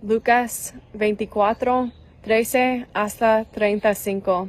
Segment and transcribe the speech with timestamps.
[0.00, 1.90] Lucas 24,
[2.22, 4.48] 13 hasta 35.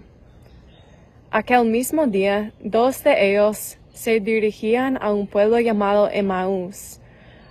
[1.32, 6.99] Aquel mismo día, dos de ellos se dirigían a un pueblo llamado Emmaús,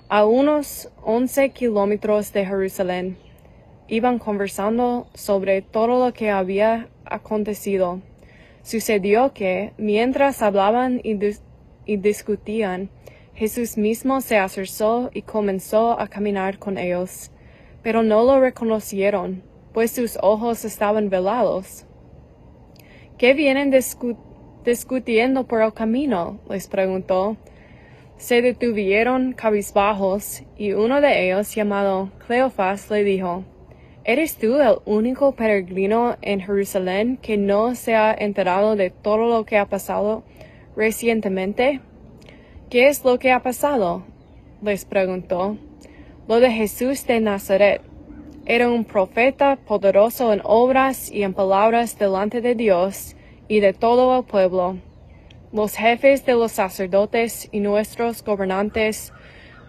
[0.08, 3.18] a unos once kilómetros de Jerusalén.
[3.88, 8.00] Iban conversando sobre todo lo que había acontecido.
[8.62, 11.18] Sucedió que, mientras hablaban y,
[11.84, 12.90] y discutían,
[13.34, 17.32] Jesús mismo se acercó y comenzó a caminar con ellos,
[17.82, 19.42] pero no lo reconocieron,
[19.72, 21.84] pues sus ojos estaban velados.
[23.16, 23.74] ¿Qué vienen
[24.64, 26.40] discutiendo por el camino?
[26.48, 27.36] les preguntó.
[28.16, 33.44] Se detuvieron cabizbajos, y uno de ellos, llamado Cleofas, le dijo,
[34.08, 39.44] ¿Eres tú el único peregrino en Jerusalén que no se ha enterado de todo lo
[39.44, 40.22] que ha pasado
[40.74, 41.82] recientemente?
[42.70, 44.04] ¿Qué es lo que ha pasado?
[44.62, 45.58] les preguntó.
[46.28, 47.80] De Jesús de Nazaret.
[48.44, 53.16] Era un profeta poderoso en obras y en palabras delante de Dios
[53.48, 54.76] y de todo el pueblo.
[55.52, 59.12] Los jefes de los sacerdotes y nuestros gobernantes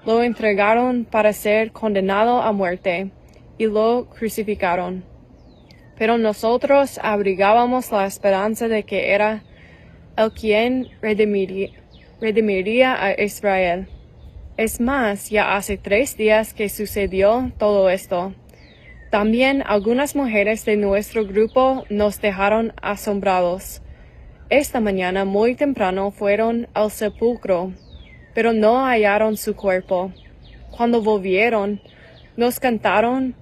[0.06, 3.10] lo entregaron para ser condenado a muerte
[3.58, 5.06] y lo crucificaron.
[5.98, 9.44] Pero nosotros abrigábamos la esperanza de que era
[10.18, 11.72] el quien redimiría
[12.22, 13.88] redimiría a Israel.
[14.60, 18.34] Es más, ya hace tres días que sucedió todo esto.
[19.10, 23.82] También algunas mujeres de nuestro grupo nos dejaron asombrados.
[24.50, 27.72] Esta mañana muy temprano fueron al sepulcro,
[28.36, 30.12] pero no hallaron su cuerpo.
[30.76, 31.80] Cuando volvieron,
[32.36, 33.36] nos cantaron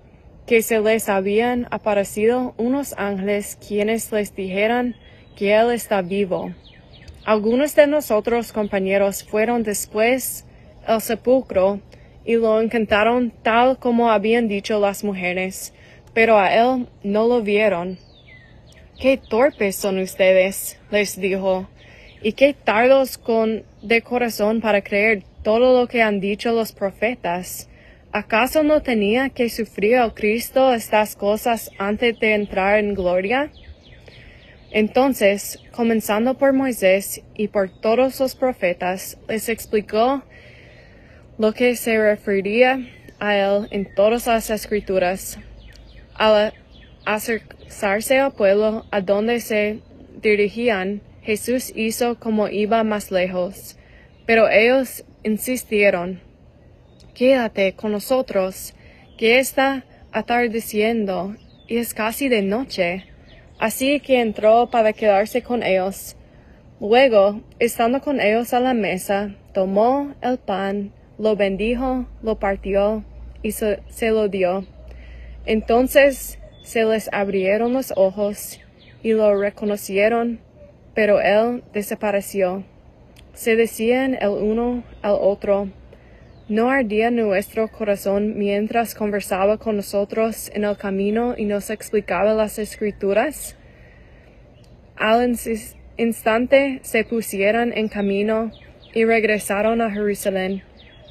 [0.45, 4.95] que se les habían aparecido unos ángeles quienes les dijeran
[5.36, 6.54] que Él está vivo.
[7.26, 10.44] Algunos de nosotros compañeros fueron después
[10.88, 11.80] al sepulcro
[12.26, 15.74] y lo encantaron tal como habían dicho las mujeres,
[16.14, 18.00] pero a él no lo vieron.
[19.00, 21.70] Qué torpes son ustedes, les dijo,
[22.23, 27.70] y qué tardos con de corazón para creer todo lo que han dicho los profetas.
[28.11, 33.52] ¿Acaso no tenía que sufrir el Cristo estas cosas antes de entrar en gloria?
[34.72, 40.23] Entonces, comenzando por Moisés y por todos los profetas, les explicó
[41.37, 42.80] lo que se refería
[43.20, 45.37] a él en todas las escrituras.
[46.15, 46.53] Al
[47.05, 49.80] acercarse al pueblo a donde se
[50.21, 53.77] dirigían, Jesús hizo como iba más lejos,
[54.25, 56.21] pero ellos insistieron,
[57.17, 58.75] Quédate con nosotros,
[59.17, 61.36] que está atardeciendo
[61.67, 63.05] y es casi de noche.
[63.58, 66.15] Así que entró para quedarse con ellos.
[66.80, 73.04] Luego, estando con ellos a la mesa, tomó el pan, lo bendijo, lo partió
[73.42, 74.66] y se, lo dio.
[75.45, 78.60] Entonces se les abrieron los ojos
[79.02, 80.39] y lo reconocieron,
[80.94, 82.64] pero él desapareció.
[83.33, 85.70] Se decían el uno al otro,
[86.50, 92.60] ¿no ardía nuestro corazón mientras conversaba con nosotros en el camino y nos explicaba las
[92.60, 93.55] escrituras?
[94.95, 95.38] Al
[95.98, 98.52] instante se pusieron en camino
[98.94, 100.67] y regresaron a Jerusalén.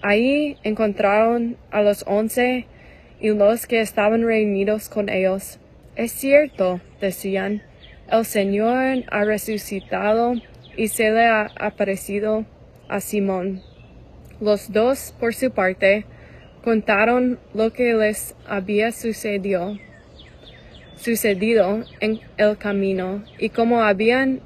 [0.08, 2.64] Ahí encontraron a los once
[3.18, 5.58] y los que estaban reunidos con ellos.
[5.96, 7.64] Es cierto, decían,
[8.08, 10.34] el Señor ha resucitado
[10.76, 12.44] y se le ha aparecido
[12.88, 13.62] a Simón.
[14.40, 16.04] Los dos, por su parte,
[16.62, 19.76] contaron lo que les había sucedido,
[20.96, 24.38] sucedido en el camino y cómo habían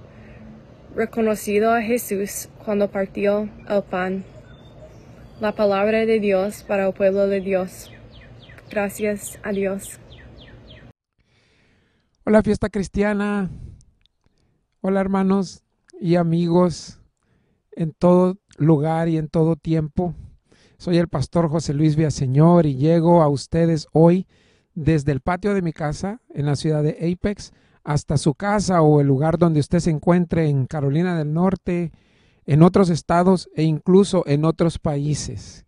[0.97, 4.25] reconocido a Jesús cuando partió el pan.
[5.41, 7.91] La palabra de Dios para el pueblo de Dios.
[8.71, 9.99] Gracias a Dios.
[12.27, 13.49] Hola fiesta cristiana.
[14.83, 15.65] Hola hermanos
[15.99, 17.01] y amigos
[17.73, 20.15] en todo lugar y en todo tiempo.
[20.77, 24.27] Soy el pastor José Luis Villaseñor y llego a ustedes hoy
[24.75, 29.01] desde el patio de mi casa en la ciudad de Apex hasta su casa o
[29.01, 31.93] el lugar donde usted se encuentre en Carolina del Norte,
[32.51, 35.67] en otros estados e incluso en otros países.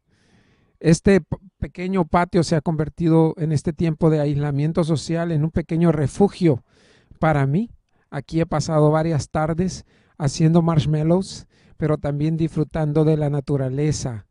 [0.80, 1.22] Este
[1.58, 6.64] pequeño patio se ha convertido en este tiempo de aislamiento social en un pequeño refugio
[7.20, 7.70] para mí.
[8.10, 9.84] Aquí he pasado varias tardes
[10.18, 11.46] haciendo marshmallows
[11.76, 14.26] pero también disfrutando de la naturaleza.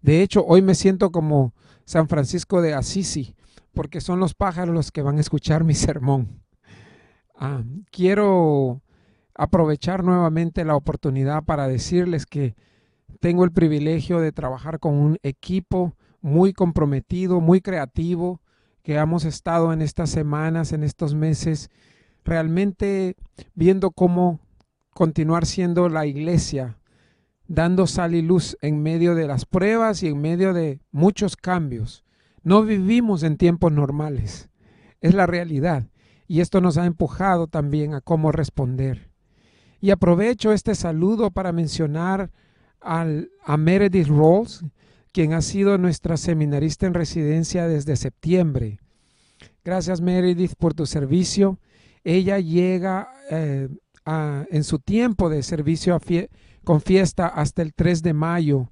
[0.00, 1.54] De hecho, hoy me siento como
[1.84, 3.36] San Francisco de Assisi,
[3.74, 6.42] porque son los pájaros los que van a escuchar mi sermón.
[7.36, 7.62] Ah,
[7.92, 8.82] quiero
[9.34, 12.54] aprovechar nuevamente la oportunidad para decirles que
[13.20, 18.40] tengo el privilegio de trabajar con un equipo muy comprometido, muy creativo,
[18.82, 21.70] que hemos estado en estas semanas, en estos meses,
[22.24, 23.16] realmente
[23.54, 24.40] viendo cómo
[24.90, 26.78] continuar siendo la iglesia,
[27.46, 32.04] dando sal y luz en medio de las pruebas y en medio de muchos cambios.
[32.42, 34.50] No vivimos en tiempos normales,
[35.00, 35.88] es la realidad.
[36.26, 39.11] Y esto nos ha empujado también a cómo responder.
[39.82, 42.30] Y aprovecho este saludo para mencionar
[42.80, 44.64] a Meredith Rawls,
[45.10, 48.78] quien ha sido nuestra seminarista en residencia desde septiembre.
[49.64, 51.58] Gracias Meredith por tu servicio.
[52.04, 53.68] Ella llega eh,
[54.06, 56.00] en su tiempo de servicio
[56.62, 58.70] con fiesta hasta el 3 de mayo.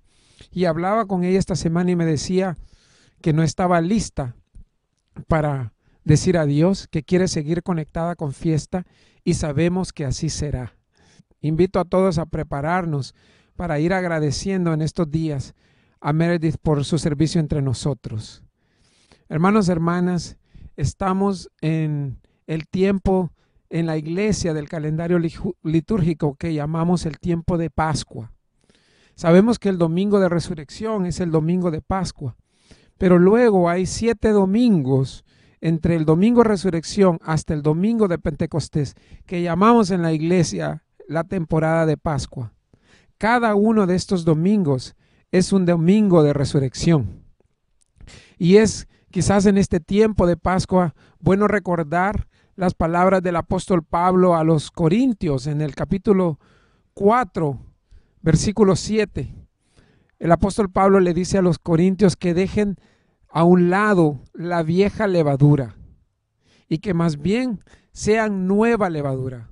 [0.52, 2.56] Y hablaba con ella esta semana y me decía
[3.20, 4.36] que no estaba lista
[5.26, 5.72] para
[6.04, 8.86] decir adiós, que quiere seguir conectada con fiesta
[9.24, 10.79] y sabemos que así será.
[11.40, 13.14] Invito a todos a prepararnos
[13.56, 15.54] para ir agradeciendo en estos días
[16.00, 18.42] a Meredith por su servicio entre nosotros.
[19.28, 20.38] Hermanos, hermanas,
[20.76, 23.32] estamos en el tiempo
[23.68, 25.18] en la iglesia del calendario
[25.62, 28.32] litúrgico que llamamos el tiempo de Pascua.
[29.14, 32.36] Sabemos que el domingo de resurrección es el domingo de Pascua,
[32.98, 35.24] pero luego hay siete domingos
[35.60, 38.94] entre el domingo de resurrección hasta el domingo de Pentecostés
[39.26, 42.52] que llamamos en la iglesia la temporada de Pascua.
[43.18, 44.94] Cada uno de estos domingos
[45.32, 47.24] es un domingo de resurrección.
[48.38, 54.36] Y es quizás en este tiempo de Pascua bueno recordar las palabras del apóstol Pablo
[54.36, 56.38] a los Corintios en el capítulo
[56.94, 57.58] 4,
[58.22, 59.34] versículo 7.
[60.20, 62.76] El apóstol Pablo le dice a los Corintios que dejen
[63.28, 65.74] a un lado la vieja levadura
[66.68, 69.50] y que más bien sean nueva levadura,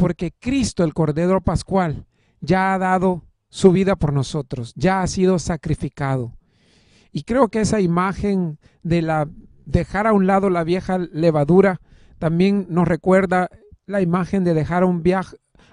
[0.00, 2.06] porque Cristo, el Cordero Pascual,
[2.40, 6.32] ya ha dado su vida por nosotros, ya ha sido sacrificado.
[7.12, 9.28] Y creo que esa imagen de la
[9.66, 11.82] dejar a un lado la vieja levadura
[12.18, 13.50] también nos recuerda
[13.84, 15.02] la imagen de dejar a un,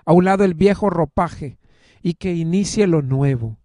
[0.06, 1.58] a lado el viejo ropaje
[2.04, 3.58] y que inicie lo nuevo.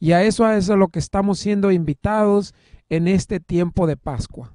[0.00, 2.54] Y a eso, a es lo que estamos siendo invitados
[2.88, 4.52] en este tiempo de Pascua.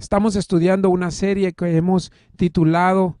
[0.00, 3.20] Estamos estudiando una serie que hemos titulado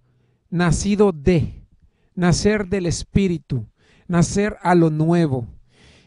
[0.54, 1.66] Nacido de,
[2.14, 3.66] nacer del Espíritu,
[4.06, 5.48] nacer a lo nuevo.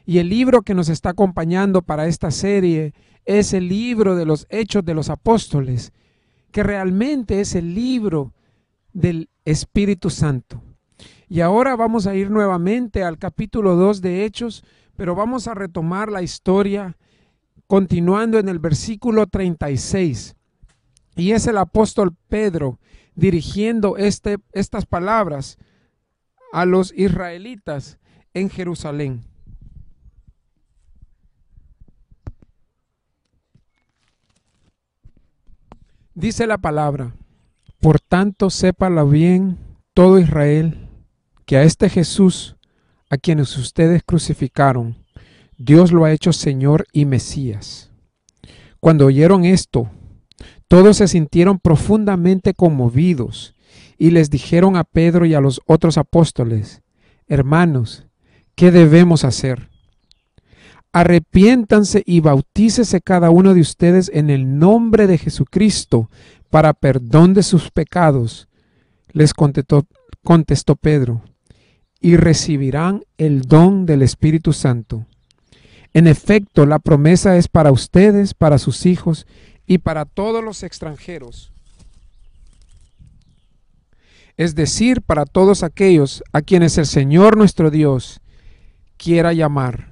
[0.05, 2.93] Y el libro que nos está acompañando para esta serie
[3.25, 5.91] es el libro de los Hechos de los Apóstoles
[6.51, 8.33] que realmente es el libro
[8.93, 10.63] del Espíritu Santo.
[11.27, 14.63] Y ahora vamos a ir nuevamente al capítulo 2 de Hechos,
[14.95, 16.97] pero vamos a retomar la historia
[17.67, 20.35] continuando en el versículo 36.
[21.17, 22.79] Y es el apóstol Pedro
[23.17, 25.57] dirigiendo este, estas palabras
[26.53, 27.97] a los israelitas
[28.33, 29.25] en Jerusalén.
[36.13, 37.13] Dice la palabra,
[37.81, 39.57] por tanto sépalo bien
[39.93, 40.87] todo Israel,
[41.45, 42.55] que a este Jesús,
[43.09, 44.95] a quienes ustedes crucificaron,
[45.57, 47.91] Dios lo ha hecho Señor y Mesías.
[48.79, 49.89] Cuando oyeron esto,
[50.67, 53.55] todos se sintieron profundamente conmovidos
[53.97, 56.81] y les dijeron a Pedro y a los otros apóstoles,
[57.27, 58.05] hermanos,
[58.55, 59.69] ¿qué debemos hacer?
[60.97, 66.09] arrepiéntanse y bautícese cada uno de ustedes en el nombre de Jesucristo
[66.49, 68.47] para perdón de sus pecados.
[69.11, 69.85] Les contestó,
[70.23, 71.21] contestó Pedro,
[71.99, 75.05] y recibirán el don del Espíritu Santo.
[75.93, 79.27] En efecto, la promesa es para ustedes, para sus hijos
[79.67, 81.51] y para todos los extranjeros.
[84.37, 88.21] Es decir, para todos aquellos a quienes el Señor nuestro Dios
[88.97, 89.89] quiera llamar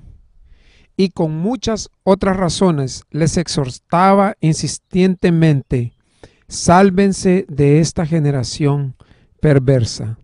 [0.95, 5.93] y con muchas otras razones les exhortaba insistentemente,
[6.47, 8.95] sálvense de esta generación
[9.41, 10.17] perversa.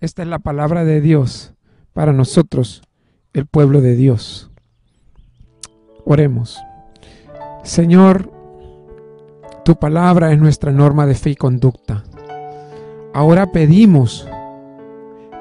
[0.00, 1.54] Esta es la palabra de Dios
[1.94, 2.82] para nosotros,
[3.32, 4.50] el pueblo de Dios.
[6.04, 6.58] Oremos.
[7.64, 8.35] Señor,
[9.66, 12.04] tu palabra es nuestra norma de fe y conducta.
[13.12, 14.28] Ahora pedimos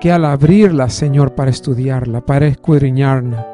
[0.01, 3.47] que al abrirla, Señor, para estudiarla, para escudriñarla,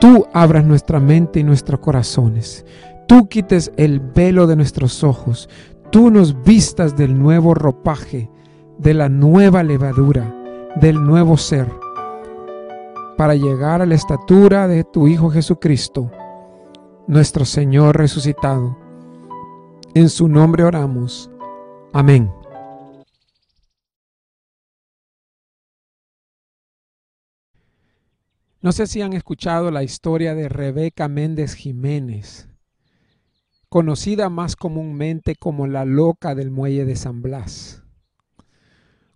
[0.00, 2.64] tú abras nuestra mente y nuestros corazones.
[3.06, 5.50] Tú quites el velo de nuestros ojos.
[5.90, 8.30] Tú nos vistas del nuevo ropaje,
[8.78, 10.34] de la nueva levadura,
[10.76, 11.68] del nuevo ser,
[13.18, 16.10] para llegar a la estatura de tu Hijo Jesucristo,
[17.06, 18.81] nuestro Señor resucitado.
[19.94, 21.30] En su nombre oramos.
[21.92, 22.32] Amén.
[28.62, 32.48] No sé si han escuchado la historia de Rebeca Méndez Jiménez.
[33.68, 37.82] conocida más comúnmente como la loca del muelle de San Blas.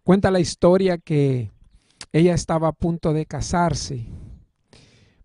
[0.02, 1.52] Cuenta la historia que
[2.12, 4.06] ella estaba a punto de casarse,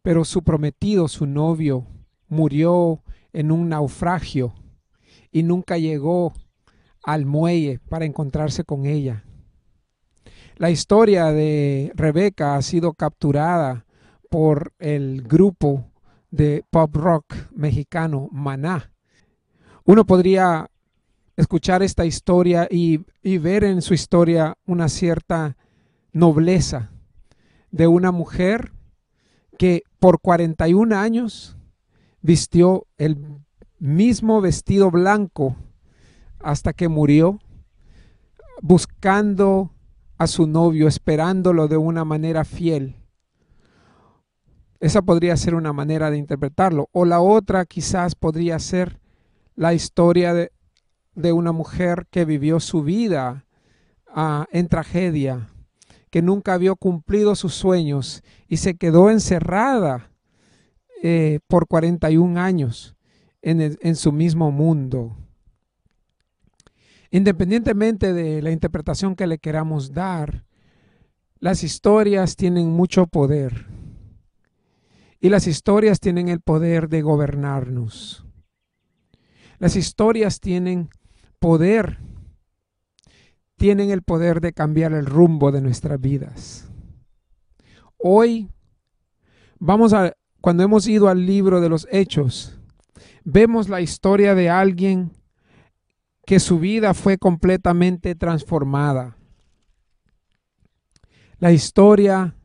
[0.01, 1.87] pero su prometido, su novio,
[2.27, 4.53] murió en un naufragio
[5.31, 6.33] y nunca llegó
[7.03, 9.23] al muelle para encontrarse con ella.
[10.57, 13.85] La historia de Rebeca ha sido capturada
[14.29, 15.91] por el grupo
[16.29, 18.91] de pop rock mexicano Maná.
[19.83, 20.69] Uno podría
[21.35, 25.57] escuchar esta historia y, y, ver en su historia una cierta
[26.13, 26.91] nobleza
[27.71, 28.71] de una mujer
[29.57, 31.57] que por 41 años
[32.21, 33.17] vistió el
[33.81, 35.55] mismo vestido blanco
[36.39, 37.39] hasta que murió,
[38.61, 39.71] buscando
[40.19, 42.95] a su novio, esperándolo de una manera fiel.
[44.79, 46.89] Esa podría ser una manera de interpretarlo.
[46.91, 48.99] O la otra quizás podría ser
[49.55, 50.51] la historia de,
[51.15, 53.45] de una mujer que vivió su vida
[54.15, 55.49] uh, en tragedia,
[56.11, 60.11] que nunca había cumplido sus sueños y se quedó encerrada
[61.01, 62.95] eh, por 41 años
[63.41, 65.17] en, en su mismo mundo.
[67.09, 70.45] Independientemente de la interpretación que le queramos dar,
[71.39, 73.65] las historias tienen mucho poder.
[75.19, 78.25] Y las historias tienen el poder de gobernarnos.
[79.59, 80.89] Las historias tienen
[81.37, 81.99] poder,
[83.57, 86.71] tienen el poder de cambiar el rumbo de nuestras vidas.
[87.97, 88.49] Hoy
[89.59, 92.59] vamos a, cuando hemos ido al libro de los hechos,
[93.23, 95.11] vemos la historia de alguien
[96.25, 99.17] que su vida fue completamente transformada.
[101.39, 102.35] La historia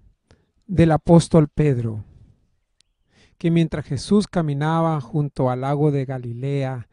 [0.66, 2.04] del apóstol Pedro,
[3.38, 6.88] que mientras Jesús caminaba junto al lago de Galilea,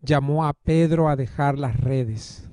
[0.00, 2.48] llamó a Pedro a dejar las redes,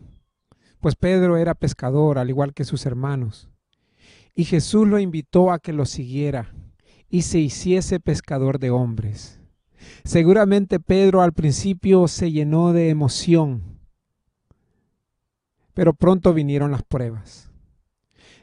[0.80, 3.50] pues Pedro era pescador al igual que sus hermanos,
[4.34, 6.54] y Jesús lo invitó a que lo siguiera
[7.10, 9.41] y se hiciese pescador de hombres.
[10.04, 13.80] Seguramente Pedro al principio se llenó de emoción,
[15.74, 17.50] pero pronto vinieron las pruebas.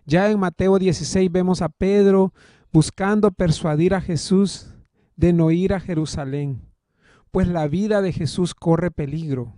[0.07, 2.33] Ya en Mateo 16 vemos a Pedro
[2.73, 4.75] buscando persuadir a Jesús
[5.17, 6.63] de no ir a Jerusalén,
[7.31, 9.55] pues la vida de Jesús corre peligro.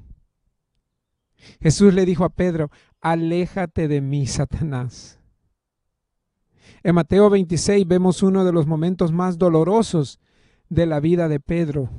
[1.60, 2.70] Jesús le dijo a Pedro,
[3.00, 5.20] aléjate de mí, Satanás.
[6.82, 10.18] En Mateo 26 vemos uno de los momentos más dolorosos
[10.70, 11.90] de la vida de Pedro,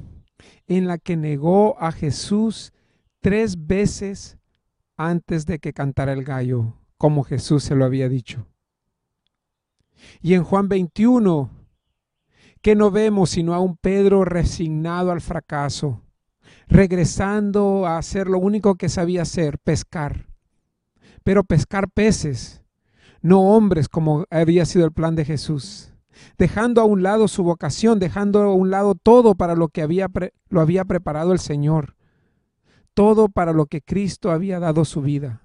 [0.66, 2.74] en la que negó a Jesús
[3.20, 4.38] tres veces
[4.98, 8.48] antes de que cantara el gallo, como Jesús se lo había dicho.
[10.22, 11.52] Y en Juan 21,
[12.62, 16.02] que no vemos sino a un Pedro resignado al fracaso,
[16.68, 20.28] regresando a hacer lo único que sabía hacer, pescar,
[21.24, 22.64] pero pescar peces,
[23.22, 25.91] no hombres como había sido el plan de Jesús
[26.38, 30.08] dejando a un lado su vocación, dejando a un lado todo para lo que había
[30.50, 31.96] lo había preparado el Señor,
[32.94, 35.42] todo para lo que Cristo había dado su vida.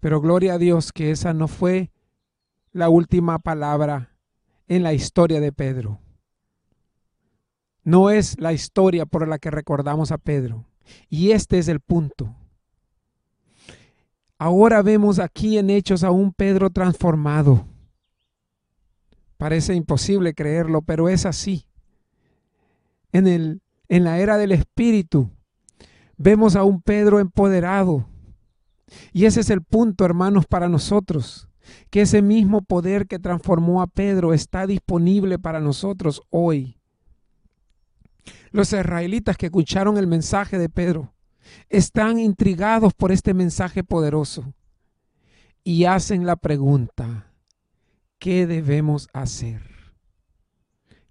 [0.00, 1.90] Pero gloria a Dios que esa no fue
[2.72, 4.16] la última palabra
[4.68, 6.00] en la historia de Pedro.
[7.82, 10.64] No es la historia por la que recordamos a Pedro.
[11.08, 12.34] Y este es el punto.
[14.38, 17.64] Ahora vemos aquí en Hechos a un Pedro transformado
[19.36, 21.66] Parece imposible creerlo, pero es así.
[23.12, 25.30] En, el, en la era del Espíritu
[26.16, 28.06] vemos a un Pedro empoderado.
[29.12, 31.48] Y ese es el punto, hermanos, para nosotros,
[31.90, 36.78] que ese mismo poder que transformó a Pedro está disponible para nosotros hoy.
[38.50, 41.12] Los israelitas que escucharon el mensaje de Pedro
[41.68, 44.54] están intrigados por este mensaje poderoso
[45.62, 47.25] y hacen la pregunta,
[48.18, 49.62] ¿Qué debemos hacer?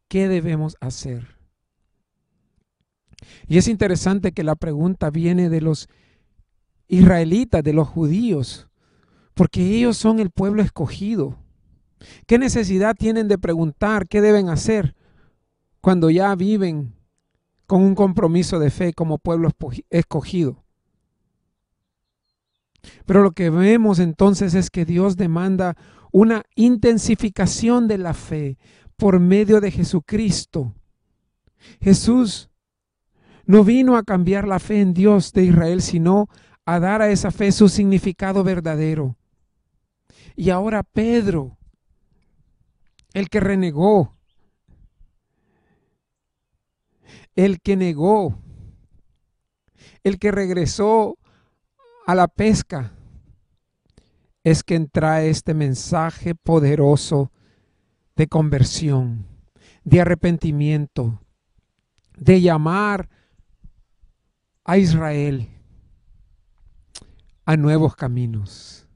[0.08, 1.36] ¿Qué debemos hacer?
[3.48, 5.90] Y es interesante que la pregunta viene de los
[6.88, 8.68] israelitas, de los judíos,
[9.34, 11.38] porque ellos son el pueblo escogido.
[12.28, 14.96] ¿Qué necesidad tienen de preguntar qué deben hacer
[15.82, 16.94] cuando ya viven
[17.68, 19.50] con un compromiso de fe como pueblo
[19.90, 20.64] escogido?
[23.06, 25.76] Pero lo que vemos entonces es que Dios demanda
[26.18, 28.58] una intensificación de la fe
[28.96, 30.74] por medio de Jesucristo.
[31.82, 32.50] Jesús
[33.44, 36.30] no vino a cambiar la fe en Dios de Israel, sino
[36.64, 39.18] a dar a esa fe su significado verdadero.
[40.38, 41.58] Y ahora Pedro,
[43.12, 44.16] el que renegó,
[47.36, 48.40] el que negó,
[50.02, 51.18] el que regresó
[52.08, 52.95] a la pesca,
[54.46, 57.32] es quien trae este mensaje poderoso
[58.16, 59.26] de conversión,
[59.84, 61.20] de arrepentimiento,
[62.16, 63.10] de llamar
[64.64, 65.50] a Israel
[67.44, 68.88] a nuevos caminos.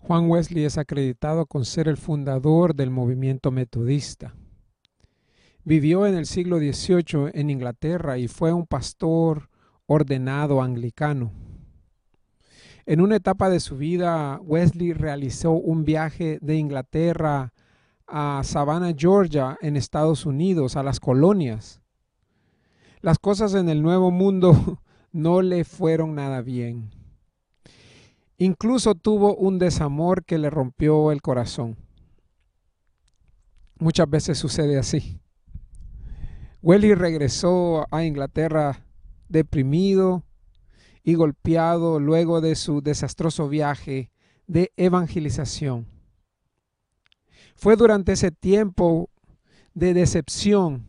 [0.00, 4.34] Juan Wesley es acreditado con ser el fundador del movimiento metodista.
[5.66, 9.48] Vivió en el siglo XVIII en Inglaterra y fue un pastor
[9.86, 11.32] ordenado anglicano.
[12.84, 17.54] En una etapa de su vida, Wesley realizó un viaje de Inglaterra
[18.06, 21.80] a Savannah, Georgia, en Estados Unidos, a las colonias.
[23.00, 26.90] Las cosas en el Nuevo Mundo no le fueron nada bien.
[28.36, 31.78] Incluso tuvo un desamor que le rompió el corazón.
[33.78, 35.23] Muchas veces sucede así.
[36.64, 38.86] Wesley regresó a Inglaterra
[39.28, 40.24] deprimido
[41.02, 44.10] y golpeado luego de su desastroso viaje
[44.46, 45.86] de evangelización.
[47.54, 49.10] Fue durante ese tiempo
[49.74, 50.86] de decepción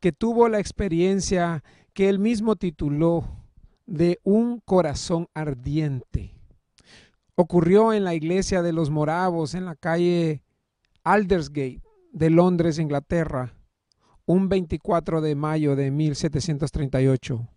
[0.00, 1.62] que tuvo la experiencia
[1.92, 3.44] que él mismo tituló
[3.84, 6.34] de un corazón ardiente.
[7.34, 10.42] Ocurrió en la iglesia de los moravos en la calle
[11.04, 13.55] Aldersgate de Londres, Inglaterra,
[14.26, 17.48] un 24 de mayo de 1738.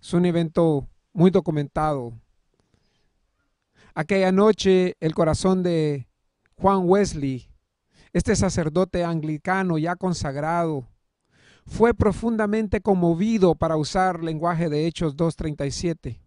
[0.00, 2.14] Es un evento muy documentado.
[3.94, 6.08] Aquella noche el corazón de
[6.56, 7.48] Juan Wesley,
[8.12, 10.88] este sacerdote anglicano ya consagrado,
[11.66, 16.20] fue profundamente conmovido para usar lenguaje de Hechos 2.37,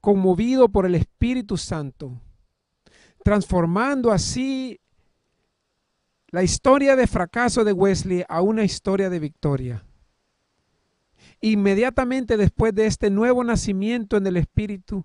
[0.00, 2.20] conmovido por el Espíritu Santo,
[3.22, 4.80] transformando así
[6.34, 9.84] la historia de fracaso de Wesley a una historia de victoria.
[11.40, 15.04] Inmediatamente después de este nuevo nacimiento en el Espíritu,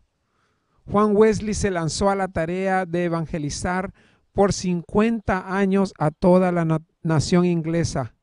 [0.90, 3.94] Juan Wesley se lanzó a la tarea de evangelizar
[4.34, 8.16] por 50 años a toda la nación inglesa,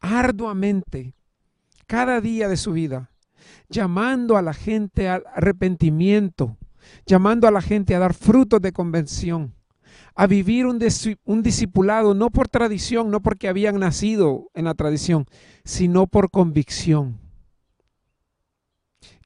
[0.00, 1.14] arduamente,
[1.86, 3.12] cada día de su vida,
[3.68, 6.56] llamando a la gente al arrepentimiento,
[7.06, 9.53] llamando a la gente a dar frutos de convención,
[10.14, 10.78] a vivir un,
[11.42, 15.26] discipulado no por tradición, no porque habían nacido en la tradición,
[15.64, 17.18] sino por convicción.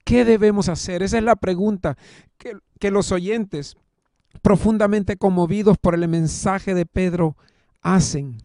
[0.03, 1.03] ¿Qué debemos hacer?
[1.03, 1.95] Esa es la pregunta
[2.37, 3.77] que, que los oyentes
[4.41, 7.37] profundamente conmovidos por el mensaje de Pedro
[7.81, 8.37] hacen.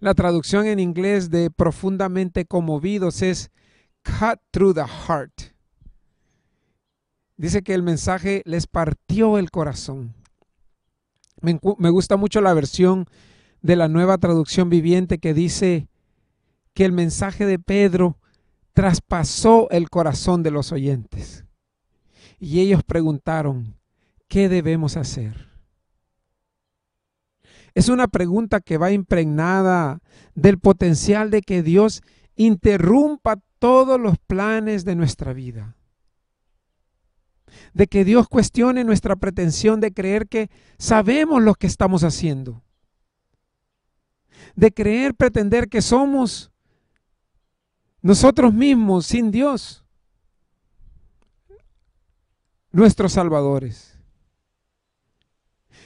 [0.00, 3.50] La traducción en inglés de profundamente conmovidos es
[4.02, 5.32] cut through the heart.
[7.38, 10.14] Dice que el mensaje les partió el corazón.
[11.42, 13.06] Me, gusta mucho la versión
[13.62, 15.88] de la nueva traducción viviente que dice
[16.72, 18.18] que el mensaje de Pedro
[18.72, 21.44] traspasó el corazón de los oyentes.
[22.38, 23.76] Y ellos preguntaron,
[24.28, 25.48] ¿qué debemos hacer?
[27.74, 30.00] Es una pregunta que va impregnada
[30.34, 32.02] del potencial de que Dios
[32.36, 35.76] interrumpa todos los planes de nuestra vida.
[37.72, 42.62] De que Dios cuestione nuestra pretensión de creer que sabemos lo que estamos haciendo.
[44.54, 46.50] De creer, pretender que somos
[48.02, 49.82] nosotros mismos sin Dios
[52.72, 53.98] nuestros salvadores.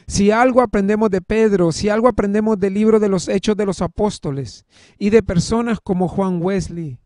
[0.07, 3.83] Si algo aprendemos de Pedro, si algo aprendemos del libro de los Hechos de los
[3.83, 4.65] Apóstoles
[4.99, 7.01] y de personas como Juan Wesley,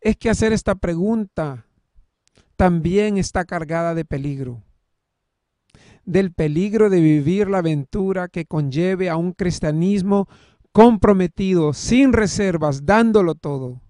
[0.00, 1.65] es que hacer esta pregunta
[2.56, 4.62] también está cargada de peligro.
[6.04, 10.28] Del peligro de vivir la aventura que conlleve a un cristianismo
[10.72, 13.80] comprometido, sin reservas, dándolo todo.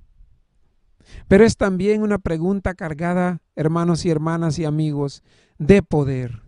[1.28, 5.22] Pero es también una pregunta cargada, hermanos y hermanas y amigos,
[5.58, 6.46] de poder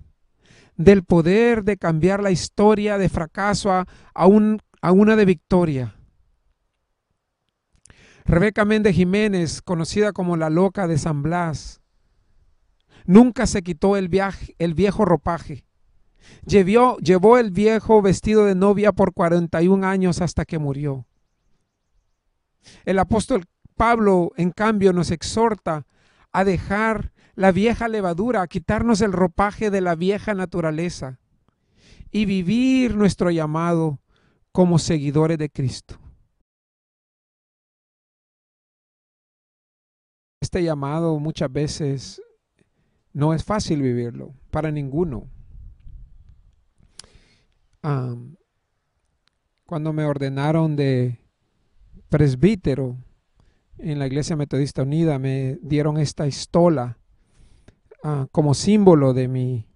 [0.79, 5.95] del poder de cambiar la historia de fracaso a, a, una de victoria.
[8.25, 11.83] Rebeca Méndez Jiménez, conocida como la loca de San Blas,
[13.09, 15.65] nunca se quitó el, viaje, el viejo ropaje.
[16.47, 21.07] Llevó, llevó el viejo vestido de novia por 41 años hasta que murió.
[22.85, 25.87] El apóstol Pablo, en cambio, nos exhorta
[26.33, 31.19] a dejar la vieja levadura, a quitarnos el ropaje de la vieja naturaleza
[32.11, 34.01] y vivir nuestro llamado
[34.53, 35.99] como seguidores de Cristo.
[40.43, 42.23] Este llamado muchas veces
[43.19, 45.27] No es fácil vivirlo, para ninguno.
[49.67, 51.19] cuando me ordenaron de
[52.09, 52.97] presbítero
[53.77, 56.97] en la Iglesia Metodista Unida, me dieron esta estola
[58.05, 59.67] ah, como símbolo de mi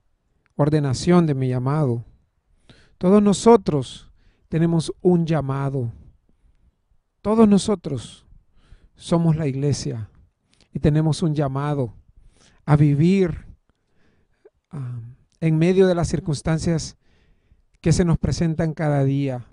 [0.55, 2.05] ordenación, de mi llamado.
[2.97, 4.09] Todos nosotros
[4.49, 5.91] tenemos un llamado.
[7.23, 8.25] Todos nosotros
[8.95, 10.11] somos la iglesia
[10.73, 11.97] y tenemos un llamado
[12.65, 13.47] a vivir
[14.71, 15.01] ah,
[15.41, 16.97] en medio de las circunstancias
[17.81, 19.47] que se nos presentan cada día.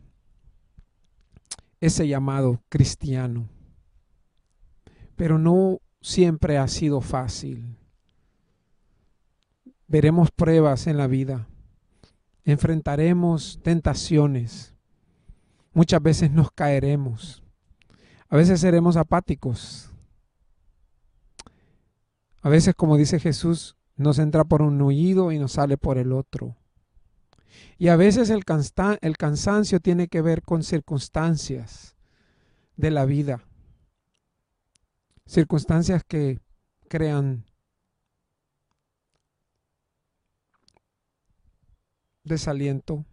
[1.82, 3.50] Ese llamado cristiano.
[5.16, 7.76] Pero no siempre ha sido fácil.
[9.88, 11.48] Veremos pruebas en la vida.
[12.46, 14.76] Enfrentaremos tentaciones.
[15.74, 17.44] Muchas veces nos caeremos.
[18.30, 19.89] A veces seremos apáticos.
[22.42, 26.14] A veces, como dice Jesús, nos entra por un oído y nos sale por el
[26.14, 26.56] otro.
[27.78, 28.44] Y a veces el,
[29.02, 31.96] el cansancio tiene que ver con circunstancias
[32.78, 33.44] de la vida.
[35.26, 36.40] Circunstancias que
[36.88, 37.46] crean
[42.24, 43.06] desaliento,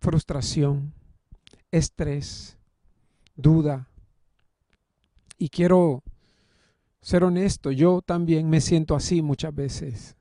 [0.00, 0.94] frustración,
[1.70, 2.56] estrés,
[3.36, 3.88] duda.
[5.38, 6.02] Y quiero
[7.02, 10.16] ser honesto, yo también me siento así muchas veces.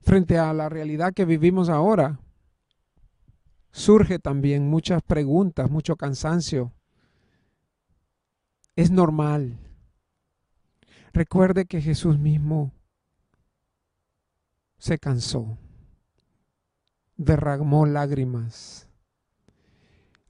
[0.00, 2.20] Frente a la realidad que vivimos ahora,
[3.72, 6.72] surge también muchas preguntas, mucho cansancio.
[8.76, 9.58] Es normal.
[11.12, 12.72] Recuerde que Jesús mismo
[14.78, 15.58] se cansó,
[17.16, 18.88] derramó lágrimas.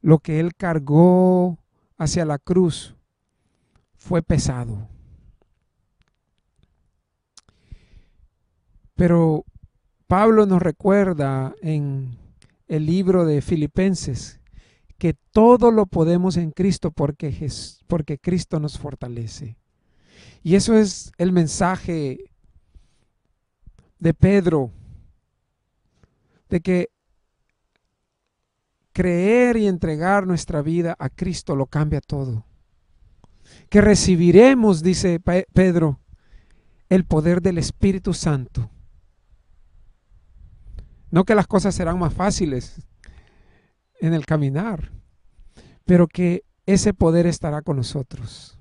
[0.00, 1.58] Lo que él cargó
[1.96, 2.96] hacia la cruz
[3.96, 4.91] fue pesado.
[9.02, 9.44] Pero
[10.06, 12.16] Pablo nos recuerda en
[12.68, 14.38] el libro de Filipenses
[14.96, 17.50] que todo lo podemos en Cristo porque,
[17.88, 19.56] porque Cristo nos fortalece.
[20.44, 22.30] Y eso es el mensaje
[23.98, 24.70] de Pedro,
[26.48, 26.88] de que
[28.92, 32.46] creer y entregar nuestra vida a Cristo lo cambia todo.
[33.68, 35.18] Que recibiremos, dice
[35.52, 35.98] Pedro,
[36.88, 38.70] el poder del Espíritu Santo.
[41.12, 42.80] No que las cosas serán más fáciles
[44.00, 44.90] en el caminar,
[45.84, 48.58] pero que ese poder estará con nosotros.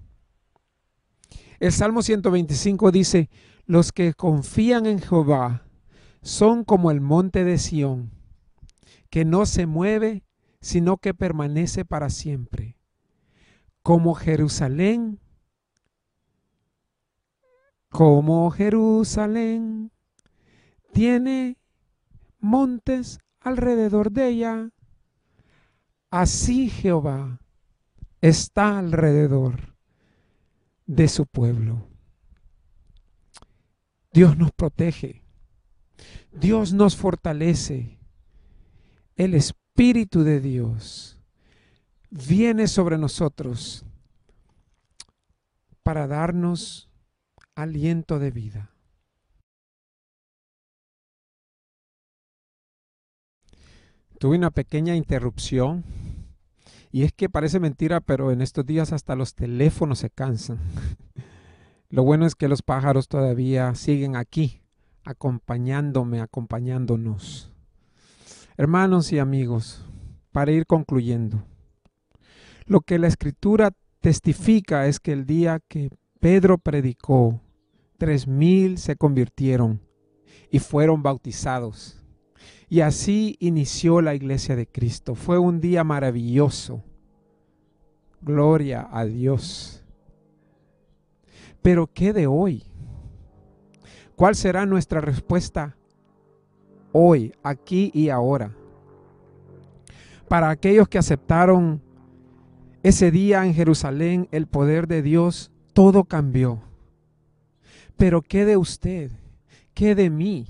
[1.62, 3.30] El Salmo 125 dice,
[3.66, 5.64] los que confían en Jehová
[6.22, 8.12] son como el monte de Sión
[9.10, 10.26] que no se mueve,
[10.60, 12.78] sino que permanece para siempre.
[13.82, 15.22] Como Jerusalén,
[17.90, 19.92] como Jerusalén,
[20.92, 21.61] tiene
[22.41, 24.69] montes alrededor de ella,
[26.10, 27.39] así Jehová
[28.19, 29.75] está alrededor
[30.86, 31.88] de su pueblo.
[34.13, 35.23] Dios nos protege.
[36.34, 37.99] Dios nos fortalece
[39.15, 41.19] el Espíritu de Dios
[42.10, 43.86] viene sobre nosotros
[45.84, 46.89] para darnos
[47.56, 48.71] aliento de vida.
[54.22, 55.84] Tuve una pequeña interrupción
[56.92, 60.60] y es que parece mentira, pero en estos días hasta los teléfonos se cansan.
[61.90, 64.62] Lo bueno es que los pájaros todavía siguen aquí,
[65.06, 67.52] acompañándome, acompañándonos.
[68.58, 69.84] Hermanos y amigos,
[70.32, 71.44] para ir concluyendo,
[72.68, 77.42] lo que la escritura testifica es que el día que Pedro predicó,
[77.98, 79.82] tres mil se convirtieron
[80.52, 82.01] y fueron bautizados.
[82.69, 85.15] Y así inició la iglesia de Cristo.
[85.15, 86.84] Fue un día maravilloso.
[88.21, 89.84] Gloria a Dios.
[91.62, 92.63] Pero ¿qué de hoy?
[94.15, 95.75] ¿Cuál será nuestra respuesta
[96.91, 98.51] hoy, aquí y ahora.
[100.27, 101.82] Para aquellos que aceptaron
[102.84, 106.62] ese día en Jerusalén el poder de Dios, todo cambió.
[107.97, 109.12] Pero ¿qué de usted?
[109.73, 110.47] ¿Qué de mí?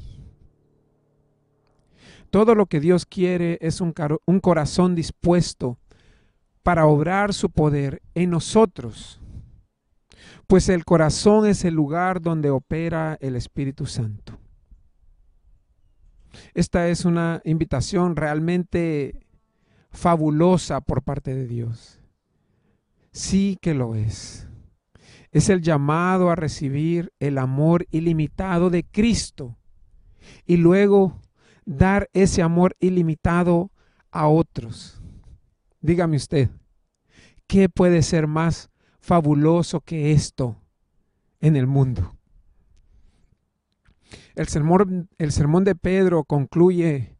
[2.31, 3.93] Todo lo que Dios quiere es un,
[4.25, 5.77] un corazón dispuesto
[6.63, 9.21] para obrar su poder en nosotros,
[10.47, 14.37] pues el corazón es el lugar donde opera el Espíritu Santo.
[16.53, 19.25] Esta es una invitación realmente
[19.91, 21.99] fabulosa por parte de Dios.
[23.11, 24.47] Sí que lo es.
[25.33, 29.57] es el llamado a recibir el amor ilimitado de Cristo
[30.45, 31.21] y luego
[31.65, 33.71] dar ese amor ilimitado
[34.11, 35.01] a otros.
[35.79, 36.49] Dígame usted,
[37.47, 38.69] ¿qué puede ser más
[38.99, 40.61] fabuloso que esto
[41.39, 42.15] en el mundo?
[44.35, 47.17] El sermón, el sermón de Pedro concluye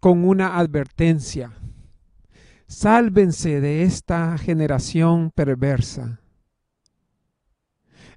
[0.00, 1.52] con una advertencia.
[2.66, 6.19] Sálvense de esta generación perversa.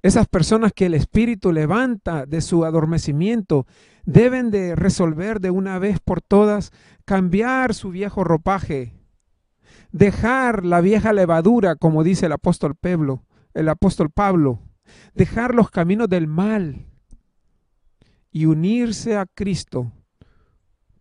[0.03, 3.65] Esas personas que el Espíritu levanta de su adormecimiento
[4.05, 6.71] deben de resolver de una vez por todas
[7.05, 8.99] cambiar su viejo ropaje,
[9.93, 14.59] dejar la vieja levadura, como dice el apóstol Pablo, el apóstol Pablo,
[15.15, 16.85] dejar los caminos del mal
[18.29, 19.93] y unirse a Cristo,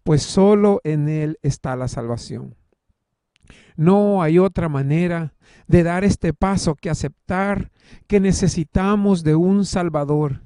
[0.04, 2.54] pues solo en Él está la salvación.
[3.76, 5.34] No hay otra manera
[5.66, 7.70] de dar este paso que aceptar
[8.06, 10.42] que necesitamos de un Salvador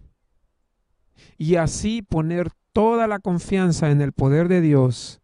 [1.38, 5.20] y así poner toda la confianza en el poder de Dios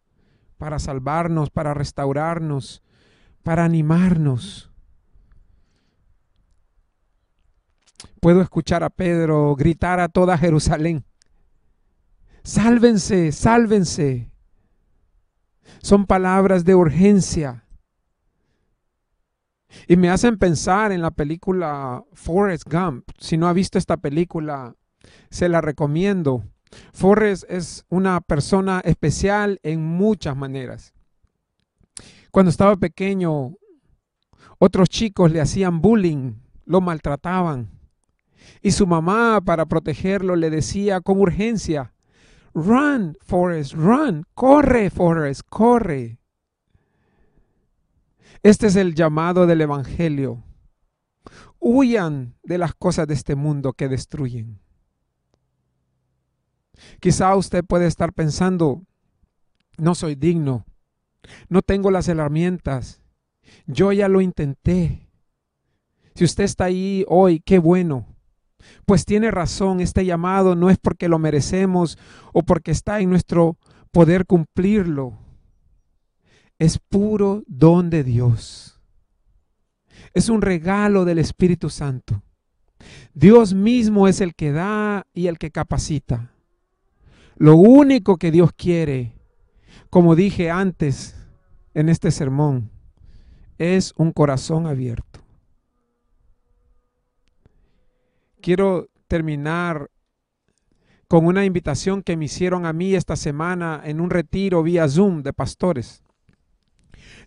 [0.56, 2.82] para salvarnos, para restaurarnos,
[3.42, 4.70] para animarnos.
[8.20, 11.04] Puedo escuchar a Pedro gritar a toda Jerusalén,
[12.44, 14.31] sálvense, sálvense.
[15.82, 17.64] Son palabras de urgencia.
[19.88, 23.08] Y me hacen pensar en la película Forrest Gump.
[23.18, 24.74] Si no ha visto esta película,
[25.30, 26.44] se la recomiendo.
[26.92, 30.94] Forrest es una persona especial en muchas maneras.
[32.30, 33.54] Cuando estaba pequeño,
[34.58, 37.68] otros chicos le hacían bullying, lo maltrataban.
[38.62, 41.91] Y su mamá, para protegerlo, le decía con urgencia,
[42.54, 46.18] Run, Forrest, run, corre, Forrest, corre.
[48.42, 50.42] Este es el llamado del Evangelio.
[51.58, 54.60] Huyan de las cosas de este mundo que destruyen.
[57.00, 58.82] Quizá usted puede estar pensando,
[59.78, 60.66] no soy digno,
[61.48, 63.00] no tengo las herramientas,
[63.66, 65.08] yo ya lo intenté.
[66.14, 68.11] Si usted está ahí hoy, qué bueno.
[68.86, 71.98] Pues tiene razón, este llamado no es porque lo merecemos
[72.32, 73.56] o porque está en nuestro
[73.90, 75.18] poder cumplirlo.
[76.58, 78.80] Es puro don de Dios.
[80.14, 82.22] Es un regalo del Espíritu Santo.
[83.14, 86.32] Dios mismo es el que da y el que capacita.
[87.36, 89.12] Lo único que Dios quiere,
[89.90, 91.16] como dije antes
[91.74, 92.70] en este sermón,
[93.58, 95.21] es un corazón abierto.
[98.42, 99.88] Quiero terminar
[101.06, 105.22] con una invitación que me hicieron a mí esta semana en un retiro vía Zoom
[105.22, 106.02] de pastores.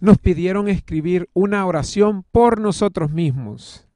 [0.02, 3.88] Nos pidieron escribir una oración por nosotros mismos.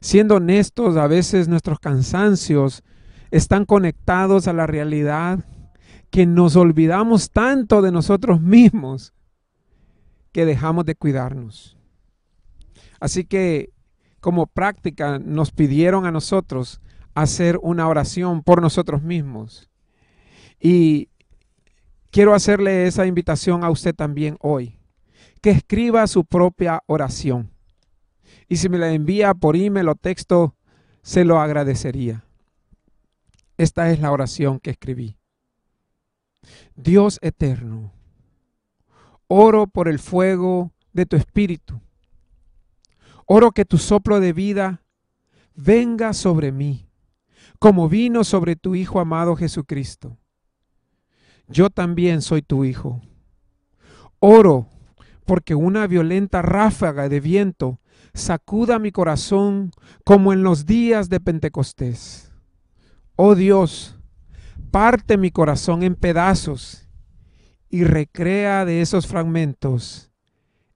[0.00, 2.84] Siendo honestos, a veces nuestros cansancios
[3.32, 5.44] están conectados a la realidad
[6.10, 9.14] que nos olvidamos tanto de nosotros mismos
[10.30, 11.76] que dejamos de cuidarnos.
[13.00, 13.72] Así que
[14.22, 16.80] como práctica nos pidieron a nosotros
[17.12, 19.68] hacer una oración por nosotros mismos.
[20.60, 21.08] Y
[22.12, 24.78] quiero hacerle esa invitación a usted también hoy,
[25.40, 27.50] que escriba su propia oración.
[28.48, 30.54] Y si me la envía por email o texto,
[31.02, 32.24] se lo agradecería.
[33.58, 35.16] Esta es la oración que escribí.
[36.76, 37.92] Dios eterno,
[39.26, 41.80] oro por el fuego de tu espíritu.
[43.26, 44.82] Oro que tu soplo de vida
[45.54, 46.88] venga sobre mí,
[47.58, 50.18] como vino sobre tu Hijo amado Jesucristo.
[51.48, 53.00] Yo también soy tu Hijo.
[54.18, 54.68] Oro
[55.24, 57.80] porque una violenta ráfaga de viento
[58.14, 59.70] sacuda mi corazón
[60.04, 62.32] como en los días de Pentecostés
[63.14, 63.96] Oh Dios,
[64.70, 66.88] parte mi corazón en pedazos
[67.68, 70.10] y recrea de esos fragmentos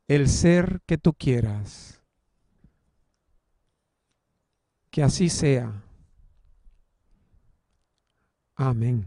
[0.06, 1.95] el ser que tú quieras.
[4.96, 5.70] Que así sea.
[8.54, 9.04] Amén.